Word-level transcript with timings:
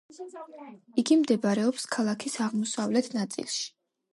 იგი 1.01 1.17
მდებარეობს 1.19 1.85
ქალაქის 1.97 2.39
აღმოსავლეთ 2.47 3.13
ნაწილში. 3.19 3.71